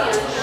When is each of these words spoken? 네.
네. 0.00 0.39